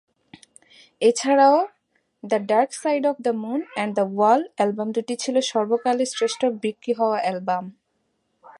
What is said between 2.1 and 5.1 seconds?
"the dark side of the moon" এবং "the wall" album